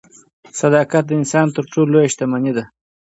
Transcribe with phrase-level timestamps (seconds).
[0.59, 2.63] صداقت د انسان تر ټولو لویه شتمني ده.